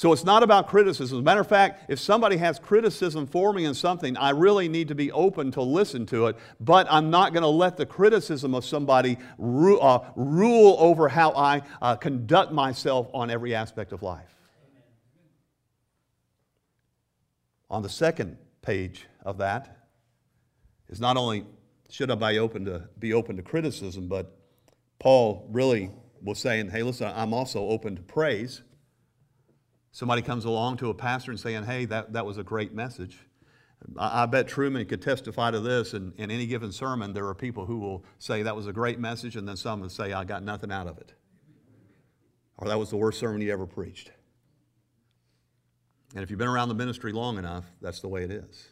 [0.01, 1.17] So it's not about criticism.
[1.17, 4.67] As a matter of fact, if somebody has criticism for me in something, I really
[4.67, 7.85] need to be open to listen to it, but I'm not going to let the
[7.85, 13.91] criticism of somebody ru- uh, rule over how I uh, conduct myself on every aspect
[13.91, 14.35] of life.
[17.69, 19.85] On the second page of that
[20.89, 21.45] is not only
[21.91, 24.35] should I be open to, be open to criticism, but
[24.97, 25.91] Paul really
[26.23, 28.63] was saying, hey, listen, I'm also open to praise.
[29.91, 33.17] Somebody comes along to a pastor and saying, hey, that, that was a great message.
[33.97, 35.93] I, I bet Truman could testify to this.
[35.93, 38.99] In, in any given sermon, there are people who will say that was a great
[38.99, 41.13] message, and then some will say, I got nothing out of it.
[42.57, 44.11] Or that was the worst sermon you ever preached.
[46.13, 48.67] And if you've been around the ministry long enough, that's the way it is.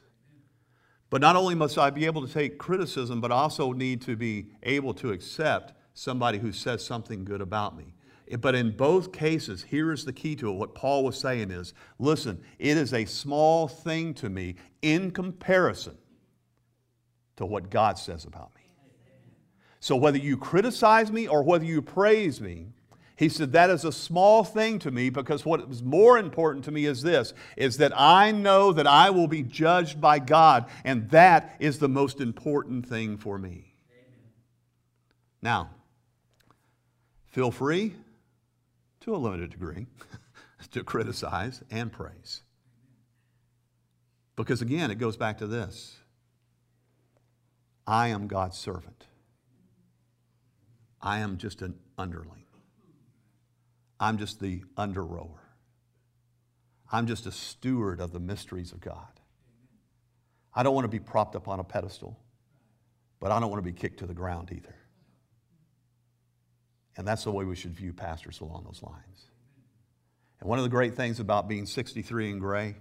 [1.10, 4.52] But not only must I be able to take criticism, but also need to be
[4.62, 7.96] able to accept somebody who says something good about me.
[8.38, 10.54] But in both cases, here is the key to it.
[10.54, 15.98] What Paul was saying is listen, it is a small thing to me in comparison
[17.38, 18.62] to what God says about me.
[19.80, 22.68] So whether you criticize me or whether you praise me,
[23.16, 26.72] he said that is a small thing to me because what is more important to
[26.72, 31.10] me is this is that I know that I will be judged by God and
[31.10, 33.74] that is the most important thing for me.
[35.42, 35.72] Now,
[37.32, 37.96] feel free
[39.02, 39.88] to a limited degree,
[40.72, 42.42] to criticize and praise.
[44.36, 45.98] Because again, it goes back to this
[47.86, 49.06] I am God's servant,
[51.02, 52.46] I am just an underling,
[54.00, 55.44] I'm just the under rower,
[56.92, 59.08] I'm just a steward of the mysteries of God.
[60.54, 62.20] I don't want to be propped up on a pedestal,
[63.20, 64.76] but I don't want to be kicked to the ground either.
[67.00, 69.30] And that's the way we should view pastors along those lines.
[70.42, 72.76] And one of the great things about being 63 and gray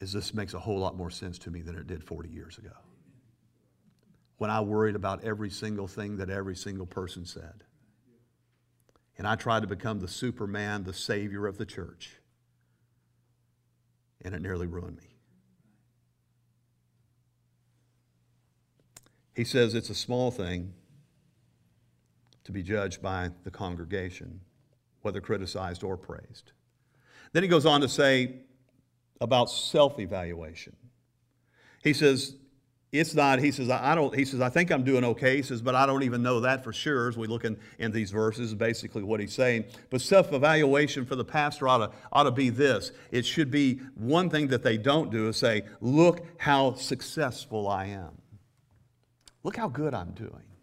[0.00, 2.56] is this makes a whole lot more sense to me than it did 40 years
[2.56, 2.72] ago.
[4.38, 7.64] When I worried about every single thing that every single person said.
[9.18, 12.12] And I tried to become the superman, the savior of the church.
[14.22, 15.16] And it nearly ruined me.
[19.36, 20.72] He says it's a small thing
[22.44, 24.40] to be judged by the congregation,
[25.02, 26.52] whether criticized or praised.
[27.32, 28.36] Then he goes on to say
[29.20, 30.76] about self evaluation.
[31.82, 32.36] He says,
[32.92, 35.36] it's not, he says, I don't, he says, I think I'm doing okay.
[35.36, 37.90] He says, but I don't even know that for sure as we look in, in
[37.90, 39.64] these verses, basically what he's saying.
[39.90, 42.92] But self evaluation for the pastor ought to, ought to be this.
[43.10, 47.86] It should be one thing that they don't do is say, look how successful I
[47.86, 48.16] am.
[49.42, 50.53] Look how good I'm doing.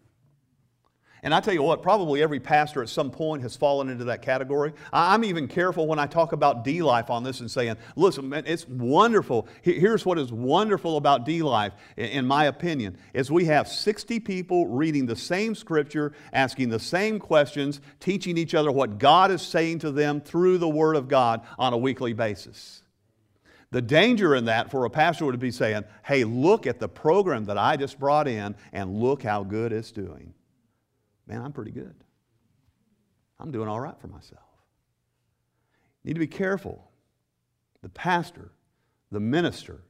[1.24, 4.22] And I tell you what, probably every pastor at some point has fallen into that
[4.22, 4.72] category.
[4.92, 8.42] I'm even careful when I talk about D Life on this and saying, listen, man,
[8.44, 9.46] it's wonderful.
[9.62, 14.66] Here's what is wonderful about D Life, in my opinion, is we have 60 people
[14.66, 19.78] reading the same scripture, asking the same questions, teaching each other what God is saying
[19.80, 22.82] to them through the Word of God on a weekly basis.
[23.70, 27.44] The danger in that for a pastor would be saying, hey, look at the program
[27.44, 30.34] that I just brought in and look how good it's doing
[31.32, 31.94] man, I'm pretty good.
[33.40, 34.42] I'm doing all right for myself.
[36.04, 36.90] Need to be careful.
[37.80, 38.50] The pastor,
[39.10, 39.82] the minister,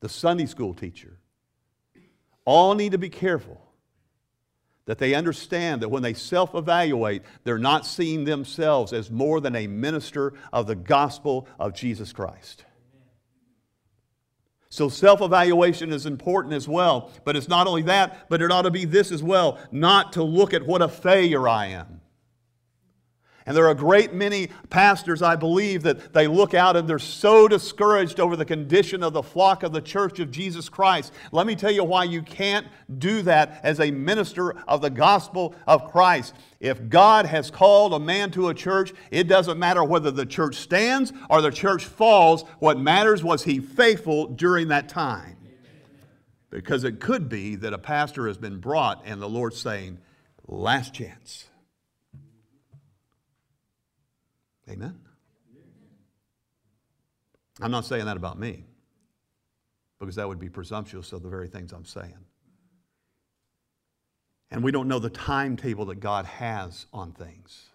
[0.00, 1.18] the Sunday school teacher,
[2.44, 3.60] all need to be careful
[4.86, 9.54] that they understand that when they self evaluate, they're not seeing themselves as more than
[9.54, 12.64] a minister of the gospel of Jesus Christ.
[14.70, 17.10] So self evaluation is important as well.
[17.24, 20.22] But it's not only that, but it ought to be this as well not to
[20.22, 22.00] look at what a failure I am.
[23.48, 26.98] And there are a great many pastors, I believe, that they look out and they're
[26.98, 31.14] so discouraged over the condition of the flock of the church of Jesus Christ.
[31.32, 32.66] Let me tell you why you can't
[32.98, 36.34] do that as a minister of the gospel of Christ.
[36.60, 40.56] If God has called a man to a church, it doesn't matter whether the church
[40.56, 42.42] stands or the church falls.
[42.58, 45.38] What matters was he faithful during that time.
[46.50, 50.00] Because it could be that a pastor has been brought and the Lord's saying,
[50.46, 51.47] last chance.
[54.68, 54.98] Amen?
[57.60, 58.64] I'm not saying that about me
[59.98, 62.14] because that would be presumptuous of the very things I'm saying.
[64.50, 67.66] And we don't know the timetable that God has on things,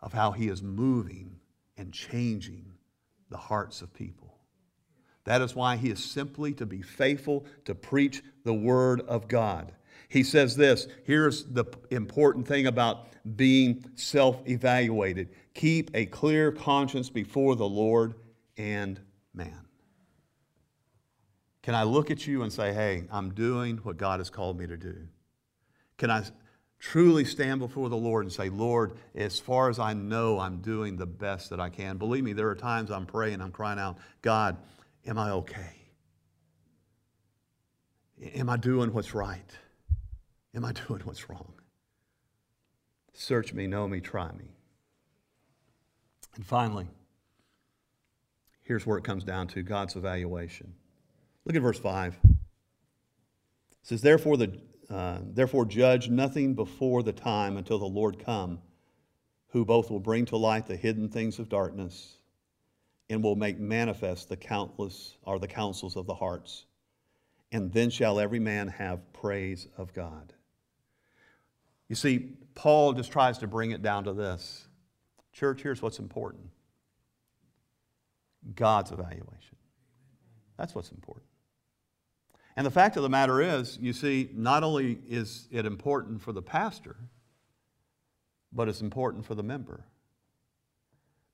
[0.00, 1.38] of how He is moving
[1.76, 2.72] and changing
[3.30, 4.38] the hearts of people.
[5.24, 9.72] That is why He is simply to be faithful to preach the Word of God.
[10.08, 17.10] He says this here's the important thing about being self evaluated keep a clear conscience
[17.10, 18.14] before the Lord
[18.56, 19.00] and
[19.34, 19.66] man.
[21.62, 24.66] Can I look at you and say, hey, I'm doing what God has called me
[24.66, 24.96] to do?
[25.98, 26.22] Can I
[26.78, 30.96] truly stand before the Lord and say, Lord, as far as I know, I'm doing
[30.96, 31.98] the best that I can?
[31.98, 34.56] Believe me, there are times I'm praying, I'm crying out, God,
[35.06, 35.74] am I okay?
[38.34, 39.50] Am I doing what's right?
[40.58, 41.52] Am I doing what's wrong?
[43.14, 44.56] Search me, know me, try me.
[46.34, 46.88] And finally,
[48.64, 50.74] here's where it comes down to God's evaluation.
[51.44, 52.18] Look at verse 5.
[52.24, 52.36] It
[53.82, 58.58] says, Therefore, the, uh, therefore judge nothing before the time until the Lord come,
[59.50, 62.16] who both will bring to light the hidden things of darkness
[63.08, 66.66] and will make manifest the countless are the counsels of the hearts.
[67.52, 70.34] And then shall every man have praise of God.
[71.88, 74.66] You see, Paul just tries to bring it down to this.
[75.32, 76.50] Church, here's what's important
[78.54, 79.56] God's evaluation.
[80.56, 81.26] That's what's important.
[82.56, 86.32] And the fact of the matter is, you see, not only is it important for
[86.32, 86.96] the pastor,
[88.52, 89.84] but it's important for the member.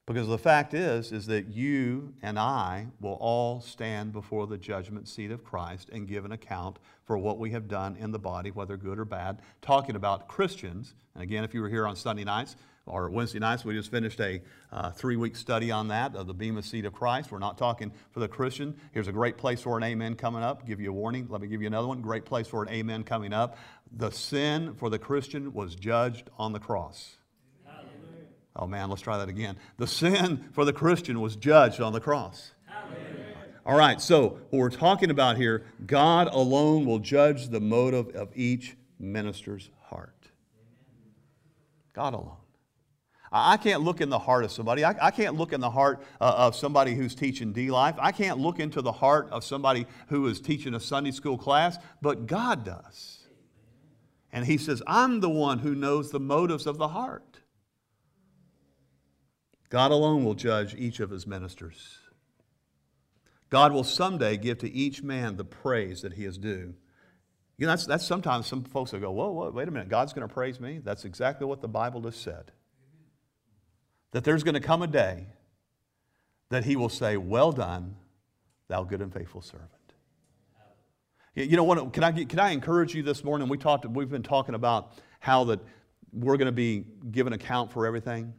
[0.07, 5.09] Because the fact is, is that you and I will all stand before the judgment
[5.09, 8.51] seat of Christ and give an account for what we have done in the body,
[8.51, 9.41] whether good or bad.
[9.63, 13.65] Talking about Christians, and again, if you were here on Sunday nights or Wednesday nights,
[13.65, 17.33] we just finished a uh, three-week study on that of the Bema seat of Christ.
[17.33, 18.77] We're not talking for the Christian.
[18.93, 20.67] Here's a great place for an amen coming up.
[20.67, 21.29] Give you a warning.
[21.31, 22.03] Let me give you another one.
[22.03, 23.57] Great place for an amen coming up.
[23.91, 27.17] The sin for the Christian was judged on the cross.
[28.57, 29.57] Oh man, let's try that again.
[29.79, 32.53] The sin for the Christian was judged on the cross.
[33.67, 38.29] All right, so what we're talking about here, God alone will judge the motive of
[38.35, 40.29] each minister's heart.
[41.95, 42.37] God alone.
[43.33, 44.85] I can't look in the heart of somebody.
[44.85, 47.97] I, I can't look in the heart uh, of somebody who's teaching D Life.
[47.99, 51.79] I can't look into the heart of somebody who is teaching a Sunday school class,
[52.01, 53.27] but God does.
[54.31, 57.34] And He says, I'm the one who knows the motives of the heart.
[59.69, 61.99] God alone will judge each of his ministers.
[63.51, 66.75] God will someday give to each man the praise that he is due.
[67.57, 70.13] You know, that's, that's sometimes some folks will go, whoa, whoa, wait a minute, God's
[70.13, 70.81] going to praise me?
[70.83, 72.51] That's exactly what the Bible has said.
[74.11, 75.27] That there's going to come a day
[76.51, 77.97] that he will say, well done,
[78.69, 79.71] thou good and faithful servant.
[81.37, 81.93] You know what?
[81.93, 83.49] Can I, can I encourage you this morning?
[83.49, 85.61] We talked, we've been talking about how that
[86.13, 88.35] we're going to be given account for everything.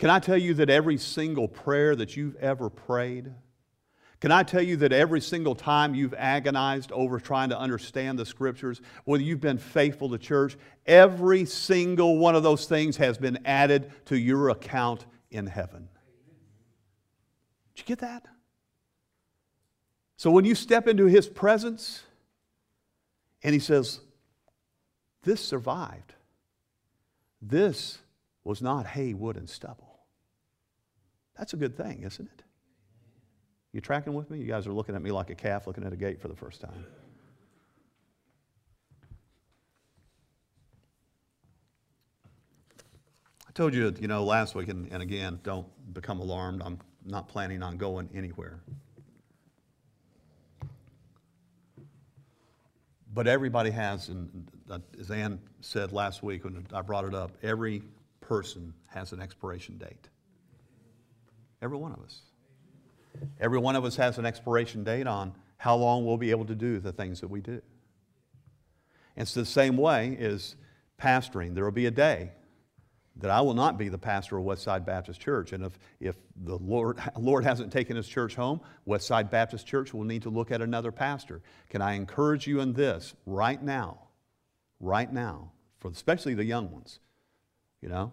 [0.00, 3.34] Can I tell you that every single prayer that you've ever prayed,
[4.18, 8.24] Can I tell you that every single time you've agonized over trying to understand the
[8.24, 13.40] scriptures, whether you've been faithful to church, every single one of those things has been
[13.44, 15.90] added to your account in heaven.
[17.74, 18.24] Did you get that?
[20.16, 22.04] So when you step into his presence
[23.42, 24.00] and he says,
[25.24, 26.14] This survived,
[27.42, 27.98] this
[28.44, 29.89] was not hay, wood, and stubble.
[31.40, 32.42] That's a good thing, isn't it?
[33.72, 34.38] You tracking with me?
[34.38, 36.36] You guys are looking at me like a calf looking at a gate for the
[36.36, 36.84] first time.
[43.48, 46.60] I told you, you know, last week, and, and again, don't become alarmed.
[46.62, 48.60] I'm not planning on going anywhere.
[53.14, 54.46] But everybody has, and
[55.00, 57.82] as Ann said last week when I brought it up, every
[58.20, 60.10] person has an expiration date.
[61.62, 62.20] Every one of us.
[63.40, 66.54] Every one of us has an expiration date on how long we'll be able to
[66.54, 67.60] do the things that we do.
[69.16, 70.56] And it's the same way as
[71.00, 71.54] pastoring.
[71.54, 72.30] There will be a day
[73.16, 75.52] that I will not be the pastor of Westside Baptist Church.
[75.52, 80.04] And if, if the Lord, Lord hasn't taken his church home, Westside Baptist Church will
[80.04, 81.42] need to look at another pastor.
[81.68, 83.98] Can I encourage you in this right now?
[84.78, 87.00] Right now, for especially the young ones,
[87.82, 88.12] you know?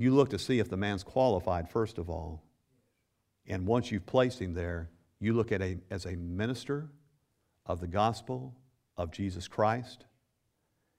[0.00, 2.42] You look to see if the man's qualified, first of all.
[3.46, 4.88] And once you've placed him there,
[5.18, 6.88] you look at a, as a minister
[7.66, 8.54] of the gospel
[8.96, 10.06] of Jesus Christ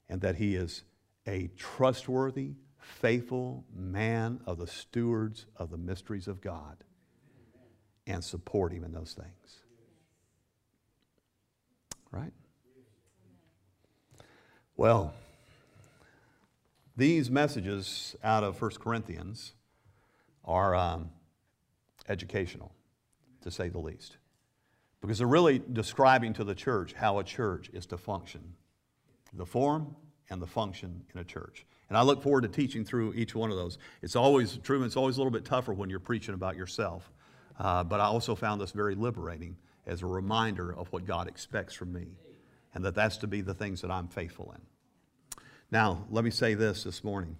[0.07, 0.83] and that he is
[1.25, 6.83] a trustworthy, faithful man of the stewards of the mysteries of God
[8.05, 9.63] and support him in those things.
[12.11, 12.33] Right?
[14.77, 15.15] Well,
[17.01, 19.53] these messages out of 1 Corinthians
[20.45, 20.75] are.
[20.75, 21.09] Um,
[22.11, 22.71] educational,
[23.41, 24.17] to say the least.
[25.01, 28.53] Because they're really describing to the church how a church is to function
[29.33, 29.95] the form
[30.29, 31.65] and the function in a church.
[31.89, 33.77] And I look forward to teaching through each one of those.
[34.01, 37.11] It's always, true, it's always a little bit tougher when you're preaching about yourself.
[37.57, 41.73] Uh, but I also found this very liberating as a reminder of what God expects
[41.73, 42.07] from me
[42.73, 44.61] and that that's to be the things that I'm faithful in.
[45.71, 47.37] Now, let me say this this morning.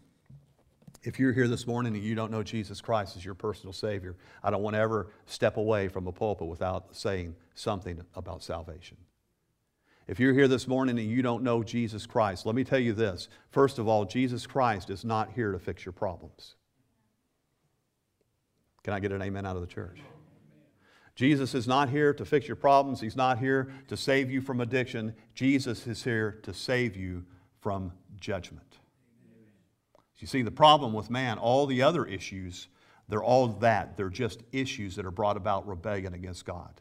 [1.04, 4.16] If you're here this morning and you don't know Jesus Christ as your personal Savior,
[4.44, 8.98] I don't want to ever step away from a pulpit without saying something about salvation.
[10.08, 12.94] If you're here this morning and you don't know Jesus Christ, let me tell you
[12.94, 13.28] this.
[13.50, 16.56] First of all, Jesus Christ is not here to fix your problems.
[18.84, 20.00] Can I get an amen out of the church?
[21.16, 23.02] Jesus is not here to fix your problems.
[23.02, 25.14] He's not here to save you from addiction.
[25.36, 27.26] Jesus is here to save you
[27.60, 27.92] from
[28.22, 28.78] judgment.
[30.18, 32.68] You see, the problem with man, all the other issues,
[33.10, 33.98] they're all that.
[33.98, 36.80] They're just issues that are brought about rebellion against God.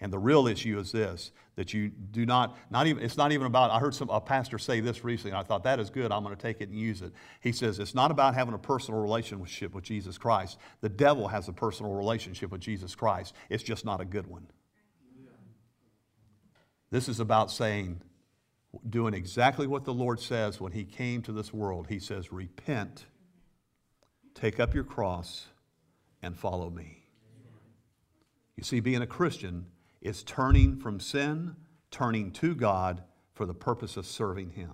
[0.00, 3.48] And the real issue is this that you do not, not even, it's not even
[3.48, 6.12] about, I heard some, a pastor say this recently, and I thought that is good.
[6.12, 7.12] I'm going to take it and use it.
[7.40, 10.58] He says, it's not about having a personal relationship with Jesus Christ.
[10.82, 14.46] The devil has a personal relationship with Jesus Christ, it's just not a good one.
[16.92, 18.00] This is about saying,
[18.88, 21.86] doing exactly what the Lord says when He came to this world.
[21.88, 23.06] He says, Repent,
[24.34, 25.46] take up your cross,
[26.22, 27.04] and follow me.
[28.56, 29.66] You see, being a Christian
[30.00, 31.56] is turning from sin,
[31.90, 33.02] turning to God
[33.32, 34.72] for the purpose of serving Him.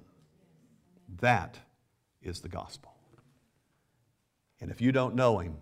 [1.20, 1.58] That
[2.22, 2.94] is the gospel.
[4.60, 5.56] And if you don't know Him,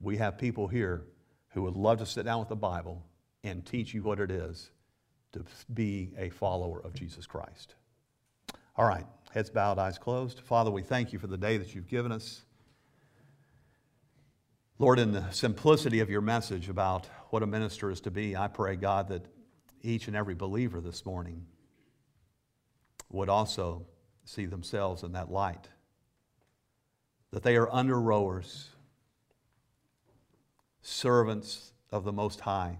[0.00, 1.04] we have people here
[1.50, 3.02] who would love to sit down with the Bible
[3.44, 4.70] and teach you what it is
[5.36, 7.74] to be a follower of Jesus Christ.
[8.76, 10.40] All right, heads bowed, eyes closed.
[10.40, 12.42] Father, we thank you for the day that you've given us.
[14.78, 18.48] Lord, in the simplicity of your message about what a minister is to be, I
[18.48, 19.26] pray, God, that
[19.82, 21.46] each and every believer this morning
[23.10, 23.86] would also
[24.24, 25.68] see themselves in that light.
[27.30, 28.70] That they are under rowers,
[30.80, 32.78] servants of the Most High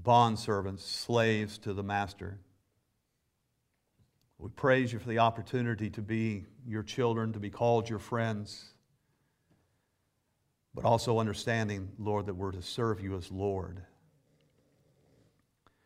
[0.00, 2.38] bondservants, slaves to the master.
[4.38, 8.72] We praise you for the opportunity to be your children, to be called your friends,
[10.74, 13.80] but also understanding, Lord, that we're to serve you as Lord.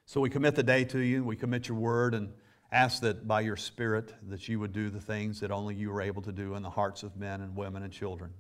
[0.07, 2.33] So we commit the day to you, we commit your word, and
[2.73, 6.01] ask that by your Spirit that you would do the things that only you are
[6.01, 8.31] able to do in the hearts of men and women and children.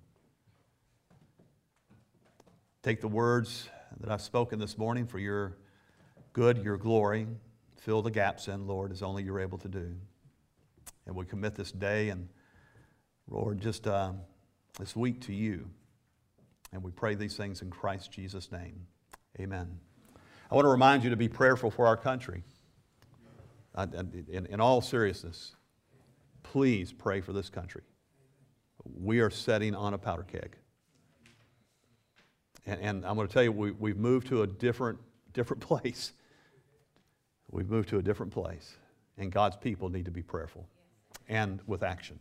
[2.82, 3.68] Take the words
[4.00, 5.56] that I've spoken this morning for your
[6.32, 7.26] good, your glory.
[7.76, 9.94] Fill the gaps in, Lord, as only you're able to do.
[11.06, 12.28] And we commit this day and,
[13.28, 14.12] Lord, just uh,
[14.78, 15.68] this week to you.
[16.72, 18.86] And we pray these things in Christ Jesus' name.
[19.40, 19.78] Amen.
[20.50, 22.42] I want to remind you to be prayerful for our country.
[23.76, 25.54] In, in all seriousness,
[26.42, 27.82] please pray for this country.
[28.84, 30.56] We are setting on a powder keg.
[32.68, 34.98] And, and I'm going to tell you, we, we've moved to a different,
[35.32, 36.12] different place.
[37.50, 38.76] We've moved to a different place.
[39.16, 40.68] And God's people need to be prayerful
[41.28, 42.18] and with action.